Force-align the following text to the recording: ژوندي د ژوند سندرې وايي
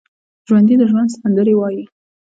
ژوندي 0.47 0.75
د 0.79 0.83
ژوند 0.91 1.09
سندرې 1.17 1.53
وايي 1.57 1.83